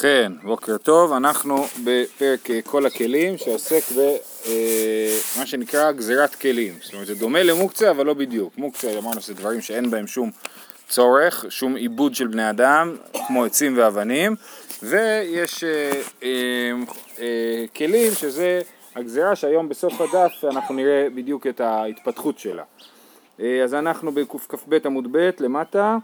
[0.00, 6.74] ובכן, בוקר טוב, אנחנו בפרק אה, כל הכלים שעוסק במה שנקרא גזירת כלים.
[6.82, 8.52] זאת אומרת, זה דומה למוקצה אבל לא בדיוק.
[8.58, 10.30] מוקצה, אמרנו שזה דברים שאין בהם שום
[10.88, 14.36] צורך, שום עיבוד של בני אדם, כמו עצים ואבנים,
[14.82, 15.92] ויש אה,
[16.22, 16.28] אה,
[17.18, 18.60] אה, כלים שזה
[18.96, 22.62] הגזירה שהיום בסוף הדף אנחנו נראה בדיוק את ההתפתחות שלה.
[23.40, 25.96] אה, אז אנחנו בקכ"ב עמוד ב' למטה.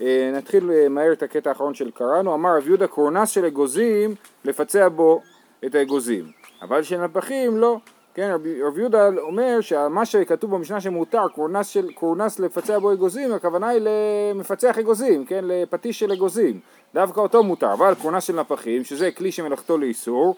[0.00, 4.14] אה, נתחיל אה, מהר את הקטע האחרון של קראנו, אמר רב יהודה קורנס של אגוזים
[4.44, 5.20] לפצע בו
[5.64, 6.24] את האגוזים,
[6.62, 7.78] אבל של נפחים לא,
[8.14, 8.30] כן,
[8.66, 13.80] רב, יהודה אומר שמה שכתוב במשנה שמותר, קורנס, של, קורנס לפצע בו אגוזים, הכוונה היא
[13.84, 16.60] למפצח אגוזים, כן, לפטיש של אגוזים,
[16.94, 20.34] דווקא אותו מותר, אבל קורנס של נפחים, שזה כלי שמלאכתו לאיסור,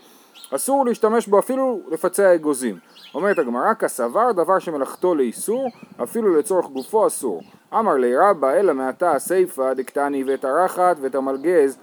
[0.50, 2.78] אסור להשתמש בו אפילו לפצע אגוזים.
[3.14, 5.68] אומרת הגמרא, כסבר דבר שמלאכתו לאיסור,
[6.02, 7.42] אפילו לצורך גופו אסור.
[7.78, 11.78] אמר לי רבא, אלא מעתה הסיפא דקטני ואת הרחת ואת המלגז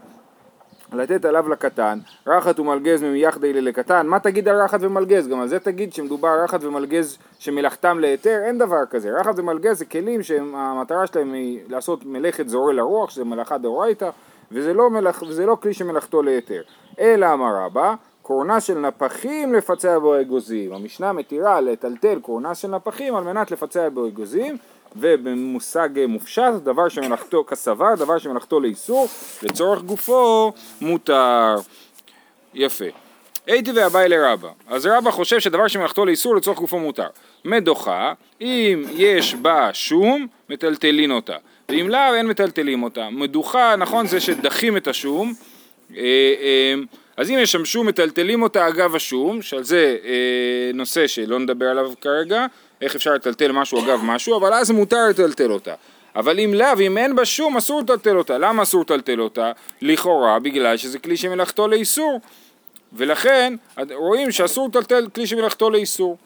[0.94, 5.28] לתת עליו לקטן, רחת ומלגז ממייחדי לקטן, מה תגיד על רחת ומלגז?
[5.28, 9.10] גם על זה תגיד שמדובר רחת ומלגז שמלאכתם להיתר, אין דבר כזה.
[9.20, 14.10] רחת ומלגז זה כלים שהמטרה שלהם היא לעשות מלאכת זורע לרוח, שזה מלאכה דאורייתא,
[14.52, 15.22] וזה לא, מלאכ...
[15.22, 16.62] וזה לא כלי שמלאכתו להיתר.
[17.00, 20.74] אלא אמר רבא, קורנה של נפחים לפצע בו אגוזים.
[20.74, 24.58] המשנה מתירה לטלטל קורנה של נפחים על מנת לפצע בו אגוזים,
[24.96, 29.08] ובמושג מופשט, דבר שמלאכתו כסבר, דבר שמלאכתו לאיסור,
[29.44, 30.52] לצורך גופו
[30.82, 31.56] מותר.
[32.54, 32.86] יפה.
[33.48, 34.50] הייתי ואביי לרבא.
[34.68, 37.08] אז רבא חושב שדבר שמלאכתו לאיסור לצורך גופו מותר.
[37.46, 41.36] מדוחה, אם יש בה שום, מטלטלין אותה.
[41.70, 43.10] ואם לאו, אין מטלטלים אותה.
[43.10, 45.34] מדוחה, נכון זה שדחים את השום.
[45.98, 46.02] אה,
[46.42, 46.74] אה,
[47.18, 51.66] אז אם יש שם שום מטלטלים אותה אגב השום, שעל זה אה, נושא שלא נדבר
[51.66, 52.46] עליו כרגע,
[52.82, 55.74] איך אפשר לטלטל משהו אגב משהו, אבל אז מותר לטלטל אותה.
[56.16, 58.38] אבל אם לאו, אם אין בה שום, אסור לטלטל אותה.
[58.38, 59.52] למה אסור לטלטל אותה?
[59.82, 62.22] לכאורה, בגלל שזה כלי שמלאכתו לאיסור.
[62.94, 63.54] ולכן,
[63.94, 66.18] רואים שאסור לטלטל כלי שמלאכתו לאיסור.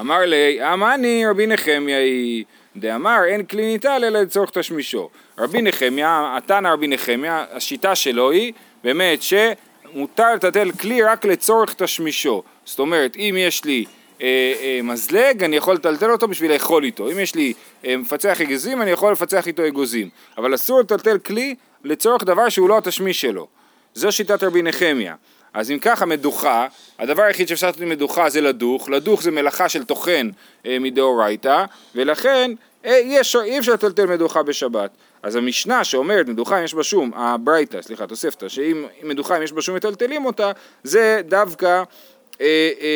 [0.00, 2.44] אמר לי, אמני רבי נחמיה היא,
[2.76, 5.08] דאמר אין כלי ניטל אלא לצורך תשמישו.
[5.38, 8.52] רבי נחמיה, התנא רבי נחמיה, השיטה שלו היא
[8.84, 12.42] באמת שמותר לטלטל כלי רק לצורך תשמישו.
[12.64, 13.84] זאת אומרת, אם יש לי
[14.82, 17.10] מזלג, אני יכול לטלטל אותו בשביל לאכול איתו.
[17.10, 17.52] אם יש לי
[17.84, 20.08] אה, מפצח אגוזים, אני יכול לפצח איתו אגוזים.
[20.38, 21.54] אבל אסור לטלטל כלי
[21.84, 23.46] לצורך דבר שהוא לא התשמיש שלו.
[23.94, 25.14] זו שיטת רבי נחמיה.
[25.54, 26.66] אז אם ככה מדוחה,
[26.98, 30.30] הדבר היחיד שאפשר לעשות עם מדוחה זה לדוך, לדוך זה מלאכה של טוחן
[30.66, 31.64] אה, מדאורייתא,
[31.94, 32.50] ולכן
[32.84, 32.96] אה,
[33.44, 34.90] אי אפשר לטלטל מדוחה בשבת.
[35.24, 39.52] אז המשנה שאומרת מדוחה אם יש בה שום, הברייתא, סליחה, תוספתא, שאם מדוחה אם יש
[39.52, 41.84] בה שום מטלטלים אותה, זה דווקא אה, אה,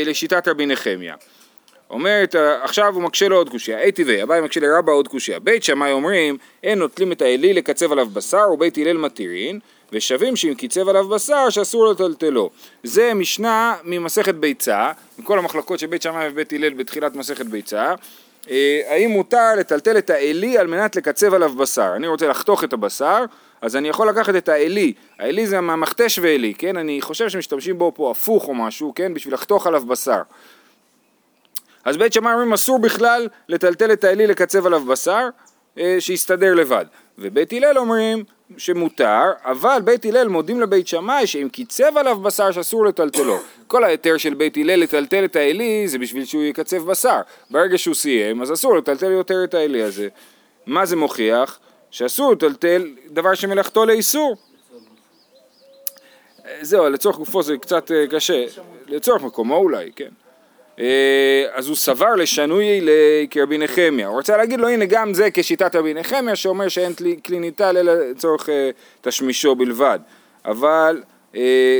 [0.05, 1.15] לשיטת רבי נחמיה.
[1.91, 5.39] אומרת, אה, עכשיו הוא מקשה לו עוד קושייה, אי טבעי, אביי מקשה לרבה עוד קושייה.
[5.39, 9.59] בית שמאי אומרים, אין נוטלים את האלי לקצב עליו בשר, ובית הלל מתירין,
[9.93, 12.51] ושווים שאם קיצב עליו בשר, שאסור לטלטלו.
[12.83, 17.95] זה משנה ממסכת ביצה, מכל המחלקות של בית שמאי ובית הלל בתחילת מסכת ביצה.
[18.87, 21.93] האם מותר לטלטל את האלי על מנת לקצב עליו בשר?
[21.97, 23.25] אני רוצה לחתוך את הבשר,
[23.61, 26.77] אז אני יכול לקחת את האלי, האלי זה המכתש ואלי, כן?
[26.77, 29.15] אני חושב שמשתמשים בו פה הפוך או משהו, כן?
[29.15, 30.21] בשביל לחתוך עליו בשר.
[31.85, 35.29] אז בית שמאי אומרים אסור בכלל לטלטל את האלי לקצב עליו בשר,
[35.79, 36.85] אה, שיסתדר לבד.
[37.19, 38.25] ובית הלל אומרים
[38.57, 43.39] שמותר, אבל בית הלל מודים לבית שמאי שאם קיצב עליו בשר שאסור לטלטלו.
[43.67, 47.21] כל ההיתר של בית הלל לטלטל את האלי זה בשביל שהוא יקצב בשר.
[47.51, 50.09] ברגע שהוא סיים אז אסור לטלטל יותר את האלי הזה.
[50.67, 51.59] מה זה מוכיח?
[51.91, 54.37] שאסור לטלטל דבר שמלאכתו לאיסור.
[56.61, 58.45] זהו, לצורך גופו זה קצת אה, קשה,
[58.87, 60.09] לצורך מקומו אולי, כן.
[60.79, 62.87] אה, אז הוא סבר לשנוי
[63.31, 64.07] כרבי נחמיה.
[64.07, 66.93] הוא רוצה להגיד לו הנה גם זה כשיטת רבי נחמיה שאומר שאין
[67.25, 68.71] כלי ניטל אלא לצורך אה,
[69.01, 69.99] תשמישו בלבד.
[70.45, 71.03] אבל,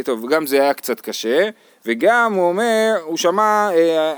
[0.05, 1.49] טוב, גם זה היה קצת קשה,
[1.87, 3.69] וגם הוא אומר, הוא שמע,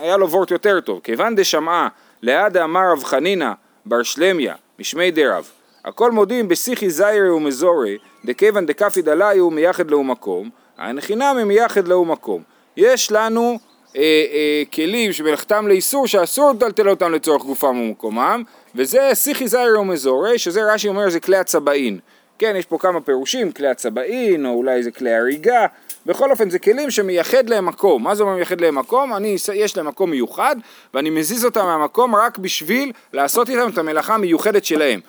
[0.01, 1.89] היה לו וורט יותר טוב, כיוון דשמעה
[2.23, 3.53] ליד אמר רב חנינא
[3.87, 5.51] בר שלמיה משמי דרב
[5.85, 10.51] הכל מודים בשיחי זיירי ומזורי, דכיוון דכפי דליו מייחד לו מקום,
[10.87, 12.43] אין חינמי מייחד לו מקום.
[12.77, 13.59] יש לנו
[13.97, 18.43] אה, אה, כלים שמלאכתם לאיסור שאסור לטלטל אותם לצורך גופם ומקומם,
[18.75, 21.99] וזה שיחי זיירי ומזורי, שזה רש"י אומר זה כלי הצבעין.
[22.39, 25.67] כן, יש פה כמה פירושים, כלי הצבעין, או אולי זה כלי הריגה,
[26.07, 28.05] בכל אופן זה כלים שמייחד להם מקום.
[28.05, 29.15] מה זה אומר מייחד להם מקום?
[29.15, 30.57] אני, יש להם מקום מיוחד,
[30.95, 35.01] ואני מזיז אותם מהמקום רק בשביל לעשות איתם את המלאכה המיוחדת שלהם.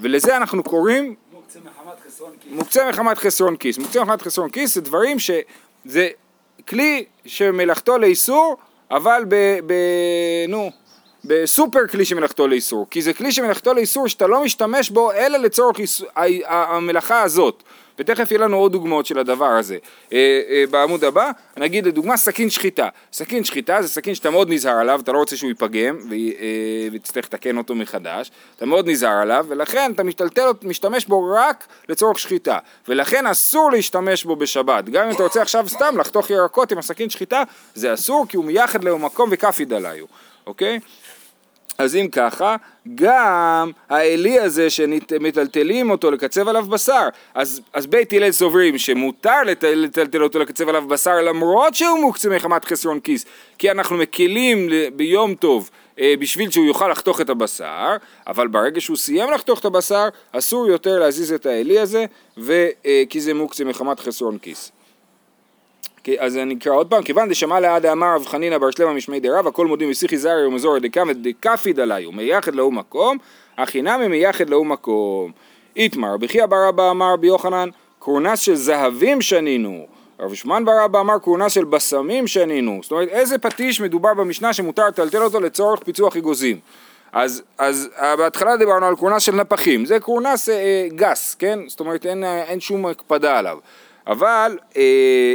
[0.00, 2.52] ולזה אנחנו קוראים מוקצה מחמת חסרון כיס.
[2.52, 3.78] מוקצה מחמת חסרון כיס.
[3.78, 6.08] מוקצה מחמת חסרון כיס זה דברים שזה
[6.68, 8.56] כלי שמלאכתו לאיסור,
[8.90, 9.34] אבל ב...
[9.66, 9.72] ב
[10.48, 10.70] נו...
[11.24, 15.78] בסופר כלי שמלאכתו לאיסור, כי זה כלי שמלאכתו לאיסור שאתה לא משתמש בו אלא לצורך
[15.78, 16.08] איסור,
[16.46, 17.62] המלאכה הזאת.
[17.98, 19.76] ותכף יהיה לנו עוד דוגמאות של הדבר הזה.
[20.12, 22.88] אה, אה, בעמוד הבא, נגיד לדוגמה סכין שחיטה.
[23.12, 27.24] סכין שחיטה זה סכין שאתה מאוד נזהר עליו, אתה לא רוצה שהוא ייפגם אה, ותצטרך
[27.24, 32.58] לתקן אותו מחדש, אתה מאוד נזהר עליו, ולכן אתה משתלטל, משתמש בו רק לצורך שחיטה,
[32.88, 34.84] ולכן אסור להשתמש בו בשבת.
[34.84, 37.42] גם אם אתה רוצה עכשיו סתם לחתוך ירקות עם הסכין שחיטה,
[37.74, 40.04] זה אסור כי הוא מייחד לו מקום וכף ידליו,
[40.46, 40.80] אוקיי?
[41.78, 42.56] אז אם ככה,
[42.94, 50.22] גם האלי הזה שמטלטלים אותו לקצב עליו בשר, אז, אז בית הלל סוברים שמותר לטלטל
[50.22, 53.26] אותו לקצב עליו בשר למרות שהוא מוקצה מחמת חסרון כיס,
[53.58, 55.70] כי אנחנו מקלים ביום טוב
[56.00, 57.96] אה, בשביל שהוא יוכל לחתוך את הבשר,
[58.26, 62.04] אבל ברגע שהוא סיים לחתוך את הבשר, אסור יותר להזיז את האלי הזה,
[62.38, 64.72] ו, אה, כי זה מוקצה מחמת חסרון כיס.
[66.18, 69.46] אז אני אקרא עוד פעם, כיוון דשמע לעד אמר רב חנינא בר שלמה משמי דרב,
[69.46, 73.18] הכל מודים בשיחי זרי ומזור דקמת דקפיד עלי, ומייחד להו מקום,
[73.58, 75.32] הכי נמי מייחד להו מקום.
[75.76, 77.68] איתמר, בכי אבר אבא אמר רבי יוחנן,
[77.98, 79.86] קורנס של זהבים שנינו.
[80.20, 82.80] רב שמעון בר אבא אמר קורנס של בשמים שנינו.
[82.82, 86.60] זאת אומרת, איזה פטיש מדובר במשנה שמותר לטלטל אותו לצורך פיצוח אגוזים.
[87.12, 91.58] אז, אז בהתחלה דיברנו על קורנס של נפחים, זה קורנס אה, גס, כן?
[91.66, 93.58] זאת אומרת אין, אין שום הקפדה עליו.
[94.08, 94.82] אבל אה,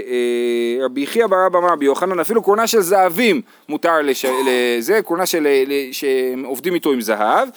[0.07, 4.25] אה, רבי יחיא אבא אמר רבי יוחנן אפילו קורנה של זהבים מותר לש...
[4.25, 5.47] לזה, קורנה של...
[5.91, 7.49] שעובדים איתו עם זהב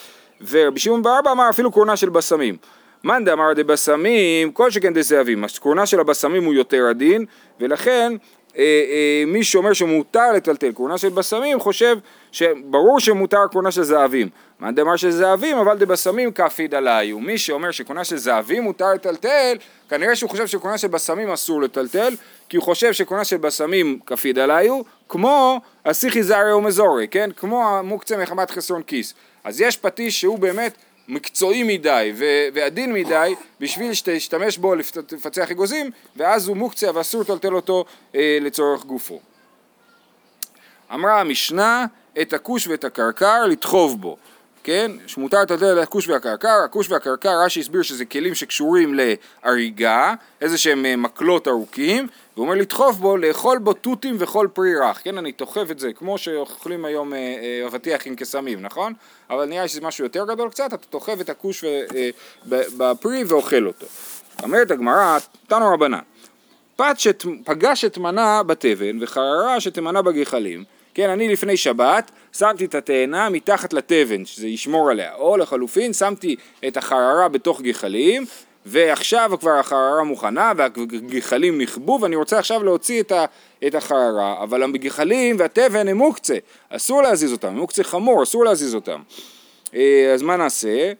[0.50, 2.56] ורבי שמעון בר אבא אמר אפילו קורנה של בשמים.
[3.04, 7.24] מאן דאמר דבשמים כל שכן דזהבים אז קורנה של הבשמים הוא יותר עדין
[7.60, 8.12] ולכן
[8.58, 11.98] אה, אה, מי שאומר שמותר לטלטל כהונה של בשמים חושב
[12.36, 14.28] שברור שמותר כהונה של זהבים.
[14.60, 17.12] מה דאמר של זהבים אבל דבשמים כפיד עליי.
[17.12, 19.56] ומי שאומר שכהונה של זהבים מותר לטלטל
[19.88, 22.14] כנראה שהוא חושב שכהונה של בשמים אסור לטלטל
[22.48, 24.68] כי הוא חושב שכהונה של בשמים כפיד עליי
[25.08, 27.30] כמו הסיכי זרי ומזורי, כן?
[27.36, 29.14] כמו המוקצה מחמת חסרון כיס.
[29.44, 30.76] אז יש פטיש שהוא באמת
[31.08, 32.12] מקצועי מדי
[32.54, 37.84] ועדין מדי בשביל שתשתמש בו לפצח אגוזים ואז הוא מוקצה ואסור לטלטל אותו
[38.14, 39.20] אה, לצורך גופו.
[40.94, 41.86] אמרה המשנה
[42.20, 44.16] את הכוש ואת הקרקר לדחוב בו
[44.66, 44.90] כן?
[45.06, 45.50] שמותר את
[45.82, 52.06] הכוש והקרקר, הכוש והקרקר רש"י הסביר שזה כלים שקשורים להריגה, איזה שהם אה, מקלות ארוכים,
[52.34, 55.18] והוא אומר לדחוף בו, לאכול בו תותים וכל פרי רך, כן?
[55.18, 58.92] אני תוחף את זה, כמו שאוכלים היום אה, אה, אבטיח עם קסמים, נכון?
[59.30, 61.64] אבל נראה שזה משהו יותר גדול קצת, אתה תוחף את הכוש
[62.78, 63.86] בפרי ואוכל אותו.
[64.42, 65.98] אומרת הגמרא, תנו רבנן,
[66.76, 70.64] פת שפגש את מנה בתבן וחררה שתמנה בגחלים
[70.96, 76.37] כן, אני לפני שבת שמתי את התאנה מתחת לתבן, שזה ישמור עליה, או לחלופין שמתי
[76.69, 78.25] את החררה בתוך גחלים,
[78.66, 83.25] ועכשיו כבר החררה מוכנה והגחלים נכבו ואני רוצה עכשיו להוציא את, ה,
[83.66, 86.37] את החררה, אבל הגחלים והתבן הם מוקצה,
[86.69, 89.00] אסור להזיז אותם, הם מוקצה חמור, אסור להזיז אותם.
[89.75, 90.92] אה, אז מה נעשה?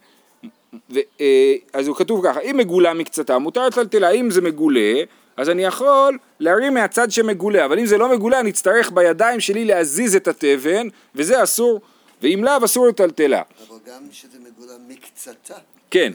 [0.91, 5.03] ו, אה, אז הוא כתוב ככה, אם מגולה מקצתה מותר לטלטלה, אם זה מגולה
[5.37, 9.65] אז אני יכול להרים מהצד שמגולה, אבל אם זה לא מגולה אני אצטרך בידיים שלי
[9.65, 11.81] להזיז את התבן, וזה אסור,
[12.21, 13.41] ואם לאו אסור לטלטלה.
[13.69, 15.53] אבל גם כשזה מגולה מקצתה.
[15.91, 16.13] כן.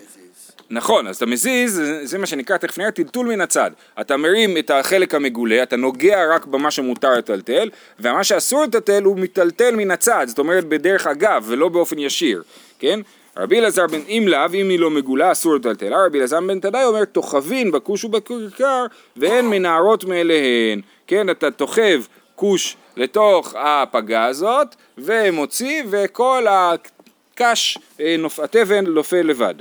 [0.70, 3.70] נכון, אז אתה מזיז, זה מה שנקרא, תכף נראה, טלטול מן הצד.
[4.00, 7.70] אתה מרים את החלק המגולה, אתה נוגע רק במה שמותר לטלטל,
[8.00, 12.42] ומה שאסור לטלטל הוא מטלטל מן הצד, זאת אומרת בדרך אגב ולא באופן ישיר,
[12.78, 13.00] כן?
[13.37, 16.84] רבי אלעזר בן אם לאו, אם היא לא מגולה אסור לטלטלה, רבי אלעזר בן תדאי
[16.84, 18.87] אומר תוכבין בכוש ובכרכר
[19.17, 22.02] ואין מנערות מאליהן, כן, אתה תוכב
[22.35, 29.54] כוש לתוך הפגה הזאת ומוציא וכל הקש, אה, התבן נופל לבד.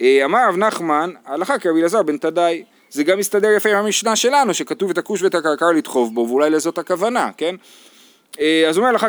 [0.00, 4.16] אה, אמר רב נחמן, הלכה כרבי אלעזר בן תדאי, זה גם מסתדר יפה עם המשנה
[4.16, 7.54] שלנו שכתוב את הכוש ואת הקרקר לדחוב בו ואולי לזאת הכוונה, כן?
[8.40, 9.06] אה, אז אומר לך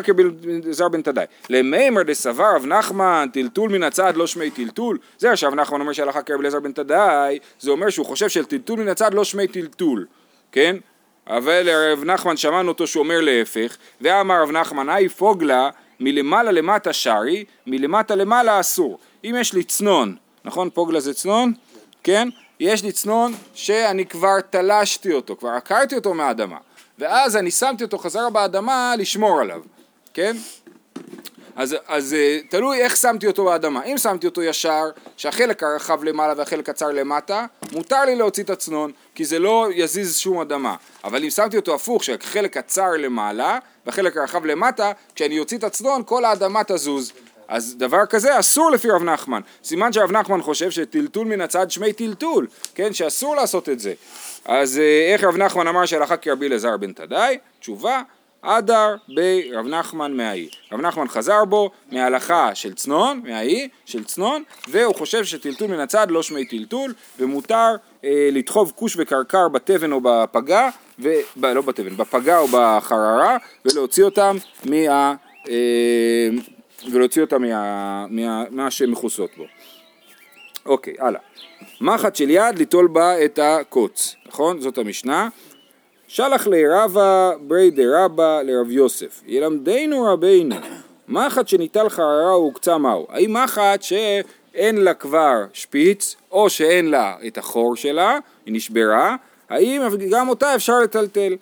[0.68, 5.54] כזר בן תדאי, למימר דסבר רב נחמן טלטול מן הצד לא שמי טלטול, זה עכשיו
[5.54, 9.14] נחמן אומר שהלכה כרבי אליעזר בן תדאי, זה אומר שהוא חושב של טלטול מן הצד
[9.14, 10.06] לא שמי טלטול,
[10.52, 10.76] כן?
[11.26, 16.92] אבל רב נחמן שמענו אותו שהוא אומר להפך, ואמר רב נחמן, היי פוגלה מלמעלה למטה
[16.92, 18.98] שרי, מלמטה למעלה אסור.
[19.24, 21.52] אם יש לי צנון, נכון פוגלה זה צנון?
[22.02, 22.28] כן?
[22.60, 26.56] יש לי צנון שאני כבר תלשתי אותו, כבר עקרתי אותו מהאדמה.
[26.98, 29.60] ואז אני שמתי אותו חזרה באדמה לשמור עליו,
[30.14, 30.36] כן?
[31.56, 33.84] אז, אז אה, תלוי איך שמתי אותו באדמה.
[33.84, 34.84] אם שמתי אותו ישר,
[35.16, 40.16] שהחלק הרחב למעלה והחלק הצר למטה, מותר לי להוציא את הצנון, כי זה לא יזיז
[40.16, 40.74] שום אדמה.
[41.04, 46.02] אבל אם שמתי אותו הפוך, שהחלק הצר למעלה והחלק הרחב למטה, כשאני אוציא את הצנון,
[46.06, 47.12] כל האדמה תזוז.
[47.48, 49.40] אז דבר כזה אסור לפי רב נחמן.
[49.64, 52.92] סימן שרב נחמן חושב שטלטול מן הצד שמי טלטול, כן?
[52.92, 53.94] שאסור לעשות את זה.
[54.44, 57.38] אז אה, איך רב נחמן אמר שהלכה כרבי אלעזר בן תדאי?
[57.60, 58.02] תשובה,
[58.42, 60.48] אדר ברב נחמן מהאי.
[60.72, 66.10] רב נחמן חזר בו מההלכה של צנון, מהאי, של צנון, והוא חושב שטלטול מן הצד
[66.10, 71.08] לא שמי טלטול, ומותר אה, לדחוב כוש וקרקר בתבן או בפגה, ו...
[71.36, 71.46] ב...
[71.46, 75.14] לא בתבן, בפגה או בחררה, ולהוציא אותם מה...
[75.48, 76.28] אה,
[76.90, 78.06] ולהוציא אותם מה...
[78.10, 78.44] מה...
[78.50, 79.44] מה שמכוסות בו.
[80.66, 81.20] אוקיי, הלאה.
[81.80, 84.60] מחט של יד ליטול בה את הקוץ, נכון?
[84.60, 85.28] זאת המשנה.
[86.08, 90.56] שלח לרבה ברי דרבה לרב יוסף, ילמדנו רבינו,
[91.08, 93.06] מחט שניטל חררה הוקצה מהו?
[93.08, 99.16] האם מחט שאין לה כבר שפיץ, או שאין לה את החור שלה, היא נשברה,
[99.48, 101.36] האם גם אותה אפשר לטלטל?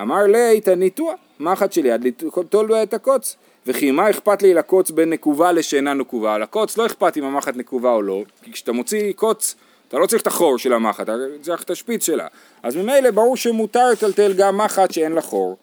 [0.00, 3.36] אמר לי, תניתוע, מחט של יד ליטול בה את הקוץ.
[3.66, 6.38] וכי מה אכפת לי לקוץ בין נקובה לשאינה נקובה?
[6.38, 9.54] לקוץ לא אכפת אם המחט נקובה או לא, כי כשאתה מוציא קוץ
[9.90, 11.12] אתה לא צריך את החור של המחט, אתה
[11.42, 12.26] צריך את השפיץ שלה.
[12.62, 15.56] אז ממילא ברור שמותר לטלטל גם מחט שאין לה חור.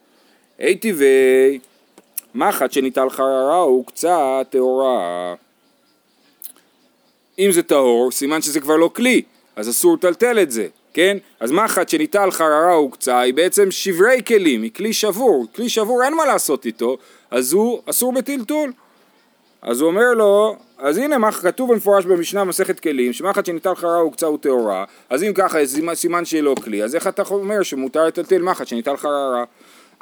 [0.60, 1.60] אי טבעי,
[2.36, 5.36] מחט שניטל חררה הוא קצת טהורה.
[7.40, 9.22] אם זה טהור, סימן שזה כבר לא כלי,
[9.56, 11.18] אז אסור לטלטל את זה, כן?
[11.40, 16.04] אז מחט שניטל חררה הוא קצה היא בעצם שברי כלים, היא כלי שבור, כלי שבור
[16.04, 16.98] אין מה לעשות איתו,
[17.32, 18.72] אז הוא אסור בטלטול.
[19.62, 24.00] אז הוא אומר לו, אז הנה מה כתוב במפורש במשנה מסכת כלים, שמחט שניטל חררה
[24.00, 25.58] הוא קצה וטהורה, אז אם ככה
[25.94, 29.44] סימן שהיא לא כלי, אז איך אתה אומר שמותר לטלטל מחט שניטל חררה?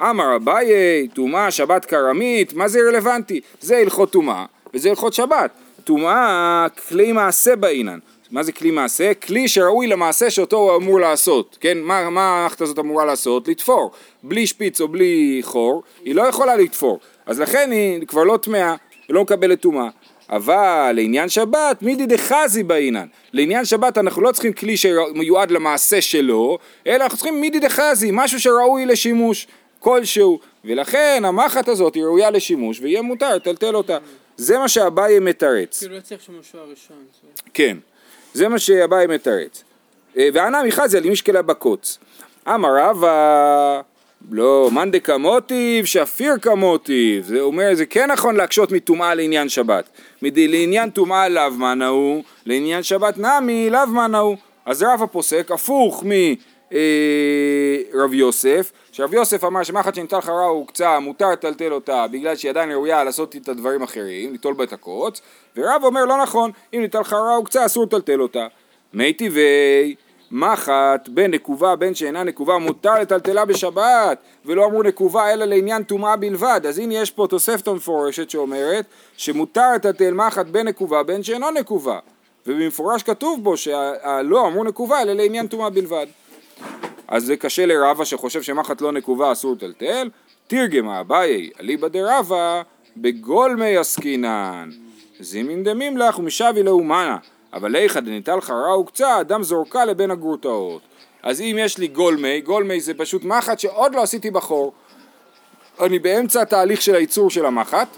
[0.02, 3.40] אמר אביי, טומאה, שבת כרמית, מה זה רלוונטי?
[3.60, 5.50] זה הלכות טומאה וזה הלכות שבת.
[5.84, 7.98] טומאה, כלי מעשה באינן.
[8.30, 9.14] מה זה כלי מעשה?
[9.14, 11.78] כלי שראוי למעשה שאותו הוא אמור לעשות, כן?
[11.78, 13.48] מה, מה המערכת הזאת אמורה לעשות?
[13.48, 13.90] לתפור.
[14.22, 16.98] בלי שפיץ או בלי חור, היא לא יכולה לתפור.
[17.26, 18.74] אז לכן היא כבר לא טמאה,
[19.08, 19.88] היא לא מקבלת טומאה.
[20.30, 23.06] אבל לעניין שבת, מידי דחזי באינן.
[23.32, 28.40] לעניין שבת אנחנו לא צריכים כלי שמיועד למעשה שלו, אלא אנחנו צריכים מידי דחזי, משהו
[28.40, 29.46] שראוי לשימוש
[29.78, 30.38] כלשהו.
[30.64, 33.98] ולכן המחט הזאת היא ראויה לשימוש ויהיה מותר לטלטל אותה.
[34.36, 35.78] זה מה שאביי מתרץ.
[35.78, 36.96] כאילו לא צריך שמשהו הראשון.
[37.54, 37.76] כן,
[38.34, 39.64] זה מה שאביי מתרץ.
[40.18, 41.98] אה, וענה מחזי על משקלה בקוץ.
[42.48, 43.80] אמר רבא
[44.30, 47.24] לא, מאן דקמוטיב, שפיר כמוטיב.
[47.24, 49.88] זה אומר, זה כן נכון להקשות מטומאה לעניין שבת.
[50.22, 54.36] מדי לעניין טומאה לאו ההוא, לעניין שבת נמי לאו ההוא.
[54.66, 61.00] אז רב הפוסק, הפוך מרב אה, יוסף, שרב יוסף אמר שמחת שניטל חרה הוא קצה,
[61.00, 65.20] מותר לטלטל אותה בגלל שהיא עדיין ראויה לעשות את הדברים אחרים, ליטול בה את הקוץ,
[65.56, 68.46] ורב אומר לא נכון, אם ניטל חרה הוא קצה אסור לטלטל אותה.
[68.94, 69.94] מי טבעי
[70.36, 76.16] מחט בין נקובה בין שאינה נקובה מותר לטלטלה בשבת ולא אמרו נקובה אלא לעניין טומאה
[76.16, 76.60] בלבד.
[76.68, 78.84] אז הנה יש פה תוספת מפורשת שאומרת
[79.16, 81.98] שמותר לטלטל מחט בין נקובה בין שאינה נקובה.
[82.46, 86.06] ובמפורש כתוב בו שלא אמרו נקובה אלא לעניין טומאה בלבד.
[87.08, 90.10] אז זה קשה לרבה שחושב שמחט לא נקובה אסור לטלטל.
[90.46, 92.62] תרגם אביי אליבא דרבה
[92.96, 94.70] בגולמי עסקינן.
[95.20, 97.16] זימין דמים לך ומשבי לאומנה
[97.52, 100.82] אבל איכא דניטל חרה וקצה, אדם זורקה לבין הגרוטאות.
[101.22, 104.72] אז אם יש לי גולמי, גולמי זה פשוט מחט שעוד לא עשיתי בחור.
[105.80, 107.88] אני באמצע התהליך של הייצור של המחט.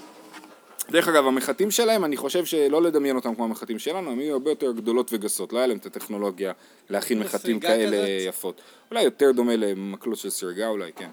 [0.90, 4.50] דרך אגב, המחטים שלהם, אני חושב שלא לדמיין אותם כמו המחטים שלנו, הם יהיו הרבה
[4.50, 6.52] יותר גדולות וגסות, לא היה להם את הטכנולוגיה
[6.90, 8.28] להכין מחטים כאלה כזאת.
[8.28, 8.60] יפות.
[8.90, 11.08] אולי יותר דומה למקלות של סרגה אולי, כן.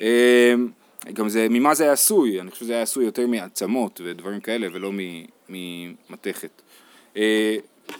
[0.00, 0.68] אמ,
[1.12, 2.40] גם זה, ממה זה היה עשוי?
[2.40, 4.90] אני חושב שזה היה עשוי יותר מעצמות ודברים כאלה ולא
[5.48, 6.62] ממתכת.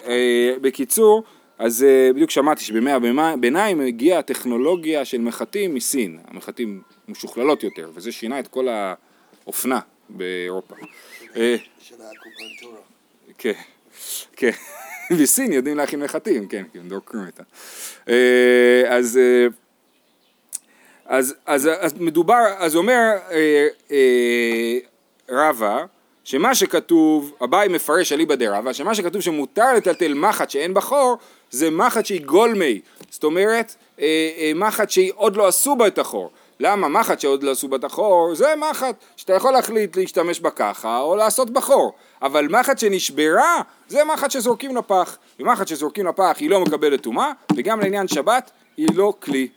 [0.05, 1.23] אה, אה, בקיצור,
[1.59, 8.13] אז אה, בדיוק שמעתי שבימי הביניים הגיעה הטכנולוגיה של מחטים מסין, המחטים משוכללות יותר, וזה
[8.13, 10.75] שינה את כל האופנה באירופה.
[11.37, 11.57] אה.
[13.39, 13.53] כן,
[14.33, 14.51] כן.
[15.21, 17.43] בסין יודעים להכין מחטים, כן, כי הם דורקים איתם.
[18.89, 19.19] אז,
[21.07, 23.11] אז, אז, אז מדובר, אז אומר
[25.29, 25.85] רבא,
[26.25, 31.17] שמה שכתוב, אביי מפרש אליבא דרבא, שמה שכתוב שמותר לטלטל מחט שאין בה חור,
[31.51, 35.99] זה מחט שהיא גולמי, זאת אומרת אה, אה, מחט שהיא עוד לא עשו בה את
[35.99, 36.31] החור.
[36.61, 36.89] למה?
[36.89, 41.01] מחט שעוד לא עשו בה את החור, זה מחט שאתה יכול להחליט להשתמש בה ככה
[41.01, 41.93] או לעשות בחור.
[42.23, 45.19] אבל מחט שנשברה, זה מחט שזורקים לפח.
[45.41, 49.49] ומחט שזורקים לפח היא לא מקבלת טומאה, וגם לעניין שבת היא לא כלי.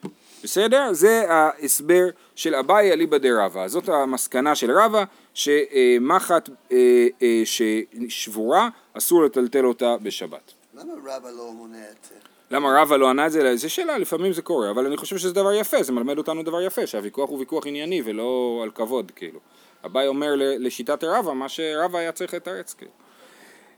[0.45, 0.93] בסדר?
[0.93, 3.67] זה ההסבר של אביי אליבא דרבא.
[3.67, 10.53] זאת המסקנה של רבא, שמחט אה, אה, ששבורה אסור לטלטל אותה בשבת.
[10.73, 12.15] למה רבא לא מונה את זה?
[12.51, 13.55] למה רבא לא ענה את זה?
[13.55, 16.61] זו שאלה, לפעמים זה קורה, אבל אני חושב שזה דבר יפה, זה מלמד אותנו דבר
[16.61, 19.39] יפה, שהוויכוח הוא ויכוח ענייני ולא על כבוד, כאילו.
[19.85, 22.91] אביי אומר לשיטת רבא מה שרבא היה צריך לתרץ, כאילו.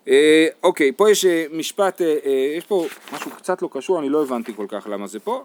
[0.07, 2.01] אה, אוקיי, פה יש משפט,
[2.57, 5.43] יש פה משהו קצת לא קשור, אני לא הבנתי כל כך למה זה פה.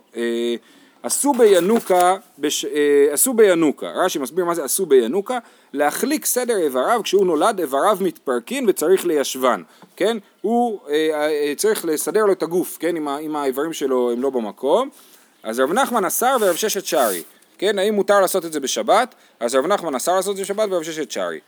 [1.03, 5.39] עשו בינוקה, בש, אה, עשו בינוקה, רש"י מסביר מה זה עשו בינוקה,
[5.73, 9.63] להחליק סדר איבריו, כשהוא נולד איבריו מתפרקים וצריך ליישבן,
[9.97, 10.17] כן?
[10.41, 12.97] הוא אה, אה, צריך לסדר לו את הגוף, כן?
[12.97, 14.89] אם, אם האיברים שלו הם לא במקום,
[15.43, 17.23] אז רב נחמן אסר ורב ששת שרי,
[17.59, 17.79] כן?
[17.79, 19.15] האם מותר לעשות את זה בשבת?
[19.41, 21.41] אז רב נחמן אסר לעשות את זה בשבת ורב ששת שרי.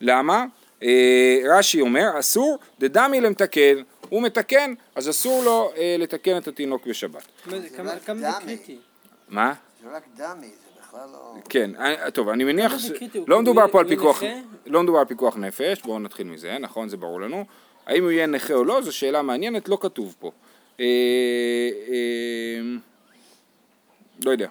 [0.00, 0.44] למה?
[0.82, 3.74] אה, רש"י אומר, אסור דדמי למתקן,
[4.08, 7.22] הוא מתקן, אז אסור לו אה, לתקן את התינוק בשבת.
[7.76, 8.56] כמה רק כמה זה דמי.
[8.56, 8.78] קריטי?
[9.28, 9.54] מה?
[9.82, 11.34] זה רק דמי, זה בכלל לא...
[11.48, 14.22] כן, אה, טוב, אני מניח, לא כאילו מדובר פה על פיקוח?
[14.66, 17.44] לא מדובר על פיקוח נפש, בואו נתחיל מזה, נכון, זה ברור לנו.
[17.86, 20.30] האם הוא יהיה נכה או לא, זו שאלה מעניינת, לא כתוב פה.
[24.24, 24.48] לא יודע.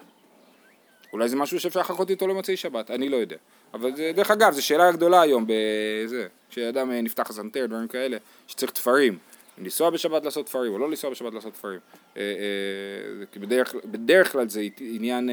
[1.12, 3.36] אולי זה משהו שאפשר לחכות איתו למוצאי שבת, אני לא יודע.
[3.74, 8.16] אבל זה, דרך אגב, זו שאלה גדולה היום בזה, כשאדם אה, נפתח הסנטר, דברים כאלה,
[8.46, 9.18] שצריך תפרים.
[9.58, 11.78] אם לנסוע בשבת לעשות תפרים או לא לנסוע בשבת לעשות תפרים.
[12.16, 15.30] אה, אה, בדרך, בדרך כלל זה עניין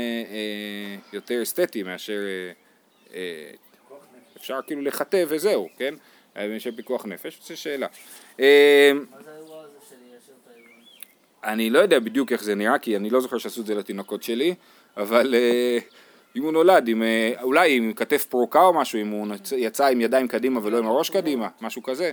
[1.13, 2.19] יותר אסתטי מאשר
[4.37, 5.95] אפשר כאילו לחטא וזהו, כן?
[6.35, 7.87] מאשר פיקוח נפש, זו שאלה.
[11.43, 14.23] אני לא יודע בדיוק איך זה נראה, כי אני לא זוכר שעשו את זה לתינוקות
[14.23, 14.55] שלי,
[14.97, 15.35] אבל
[16.35, 19.27] אם הוא נולד, עם, אה, אולי עם כתף פרוקה או משהו, אם הוא
[19.57, 22.11] יצא עם ידיים קדימה ולא עם הראש קדימה, משהו כזה,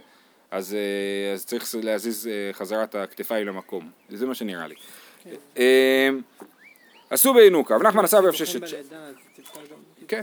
[0.53, 3.91] אז, אה, אז צריך להזיז אה, חזרה את הכתפיים למקום.
[4.11, 4.75] זה מה שנראה לי.
[5.59, 6.09] אה,
[7.11, 8.61] אסובי ינוקא, רב נחמן אסר ורב ששת...
[10.09, 10.23] כן.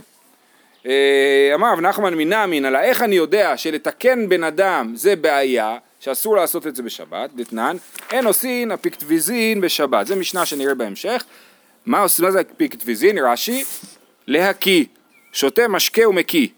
[1.54, 6.66] אמר רב נחמן מנמין, על איך אני יודע שלתקן בן אדם זה בעיה, שאסור לעשות
[6.66, 7.76] את זה בשבת, דתנן,
[8.12, 11.24] אין עושין אפיקטויזין בשבת, זה משנה שנראה בהמשך.
[11.86, 13.18] מה עושים, מה זה אפיקטויזין?
[13.18, 13.64] רש"י,
[14.26, 14.84] להקיא,
[15.32, 16.48] שותה משקה ומקיא.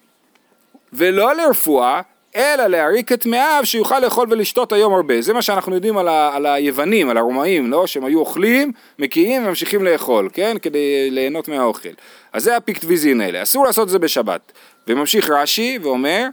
[0.92, 2.00] ולא לרפואה,
[2.36, 5.20] אלא להריק את מעיו שיוכל לאכול ולשתות היום הרבה.
[5.20, 7.86] זה מה שאנחנו יודעים על, ה, על היוונים, על הרומאים, לא?
[7.86, 10.56] שהם היו אוכלים, מקיאים וממשיכים לאכול, כן?
[10.62, 11.88] כדי ליהנות מהאוכל.
[12.32, 13.42] אז זה האפיקטויזין האלה.
[13.42, 14.52] אסור לעשות את זה בשבת.
[14.88, 16.26] וממשיך רש"י ואומר,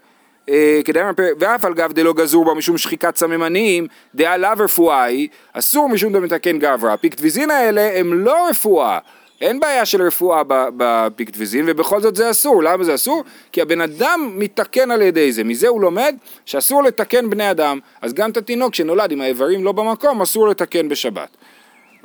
[0.85, 5.27] כדאי בפרק, ואף על גב דלא גזור בה משום שחיקת סממנים, דהא לאו רפואה היא,
[5.53, 6.93] אסור משום דמתקן גברא.
[6.93, 8.99] האפיקטויזין האלה הם לא רפואה.
[9.41, 10.41] אין בעיה של רפואה
[10.77, 13.23] באפיקטויזין ובכל זאת זה אסור, למה זה אסור?
[13.51, 18.13] כי הבן אדם מתקן על ידי זה, מזה הוא לומד שאסור לתקן בני אדם, אז
[18.13, 21.37] גם את התינוק שנולד עם האיברים לא במקום אסור לתקן בשבת.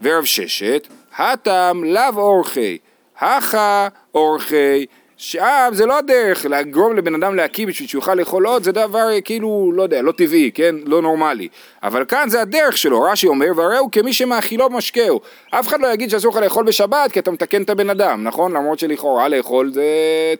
[0.02, 2.78] ורב ששת, הטם לאו אורחי,
[3.18, 8.64] הכה אורחי, שם זה לא הדרך לגרום לבן אדם להקיא בשביל שהוא יוכל לאכול עוד,
[8.64, 10.74] זה דבר אה, כאילו, לא יודע, לא טבעי, כן?
[10.84, 11.48] לא נורמלי.
[11.82, 15.20] אבל כאן זה הדרך שלו, רש"י אומר, והרי הוא כמי שמאכילו משקהו.
[15.50, 18.52] אף אחד לא יגיד שאסור לך לאכול בשבת כי אתה מתקן את הבן אדם, נכון?
[18.52, 19.84] למרות שלכאורה לאכול זה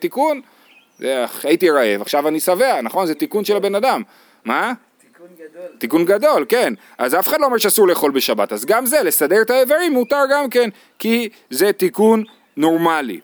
[0.01, 0.41] תיקון.
[0.99, 3.07] זה, הייתי רעב, עכשיו אני שבע, נכון?
[3.07, 4.03] זה תיקון של הבן אדם.
[4.45, 4.73] מה?
[5.01, 5.69] תיקון גדול.
[5.79, 6.75] תיקון גדול, כן.
[6.99, 10.23] אז אף אחד לא אומר שאסור לאכול בשבת, אז גם זה, לסדר את האיברים מותר
[10.31, 12.25] גם כן, כי זה תיקון
[12.57, 13.21] נורמלי.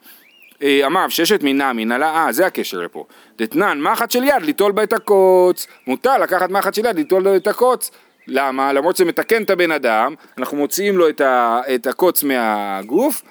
[0.63, 3.05] אה, אמר ששת מינה מנהלה, אה, זה הקשר לפה.
[3.39, 5.67] דתנן, מחט של יד, ליטול בה את הקוץ.
[5.87, 7.91] מותר לקחת מחט של יד, ליטול את הקוץ.
[8.27, 8.73] למה?
[8.73, 13.23] למרות שזה מתקן את הבן אדם, אנחנו מוציאים לו את, ה, את הקוץ מהגוף,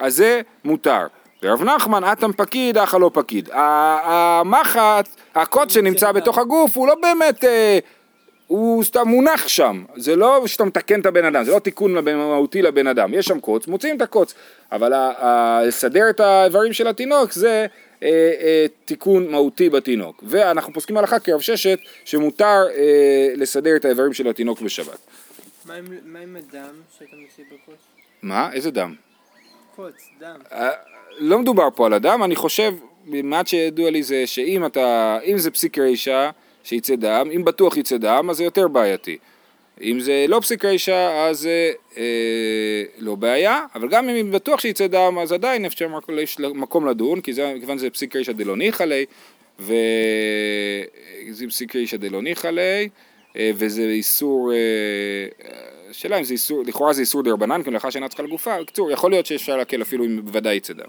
[0.00, 1.06] אז זה מותר.
[1.42, 3.48] ורב נחמן, אטם פקיד, אחא לא פקיד.
[3.52, 7.44] המחט, הקוץ שנמצא בתוך הגוף, הוא לא באמת...
[8.46, 12.62] הוא סתם מונח שם, זה לא שאתה מתקן את הבן אדם, זה לא תיקון מהותי
[12.62, 14.34] לבן אדם, יש שם קוץ, מוציאים את הקוץ,
[14.72, 14.92] אבל
[15.66, 17.66] לסדר את האיברים של התינוק זה
[18.02, 18.08] אה,
[18.40, 22.82] אה, תיקון מהותי בתינוק, ואנחנו פוסקים הלכה כרב ששת שמותר אה,
[23.36, 24.98] לסדר את האיברים של התינוק בשבת.
[25.64, 27.76] מה עם- מה עם הדם שאתה מוציא בקוץ?
[28.22, 28.52] מה?
[28.52, 28.94] איזה דם?
[29.76, 30.36] קוץ, דם.
[30.52, 30.70] אה,
[31.18, 32.74] לא מדובר פה על הדם, אני חושב,
[33.06, 36.30] מעט שידוע לי זה שאם אתה, אם זה פסיק רישא
[36.66, 39.18] שיצא דם, אם בטוח יצא דם אז זה יותר בעייתי.
[39.82, 41.48] אם זה לא פסיק רישא אז
[41.96, 42.02] אה,
[42.98, 45.88] לא בעיה, אבל גם אם בטוח שיצא דם אז עדיין אפשר
[46.54, 49.04] מקום- לדון, כי זה, כיוון שזה פסיק רישא דלא ניחא ליה,
[49.58, 49.74] וזה
[51.48, 52.88] פסיק רישא דלא ניחא ליה,
[53.36, 54.58] אה, וזה איסור, אה,
[55.90, 59.10] השאלה אם זה איסור, לכאורה זה איסור דרבנן, כי מלאכה שאינה צריכה לגופה, בקיצור, יכול
[59.10, 60.88] להיות שאפשר להקל אפילו אם בוודאי יצא דם.